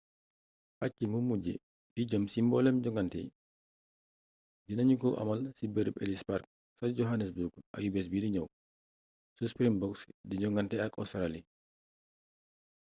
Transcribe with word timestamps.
pàcc 0.79 0.99
mu 1.11 1.19
mujju 1.27 1.53
bi 1.93 2.01
jëm 2.09 2.23
ci 2.31 2.39
mboolem 2.43 2.77
jongante 2.83 3.19
yi 3.25 3.29
dina 4.65 4.83
ñu 4.87 4.95
ko 5.01 5.07
amal 5.21 5.39
ci 5.57 5.65
bërëb 5.73 5.95
ellis 6.03 6.25
park 6.29 6.45
ca 6.77 6.85
johannesburg 6.97 7.51
ayubés 7.77 8.07
bidi 8.11 8.29
ñëw 8.35 8.47
su 9.35 9.43
springboks 9.51 10.01
di 10.29 10.35
jogante 10.43 10.75
ak 10.85 10.93
óstraali 11.01 11.41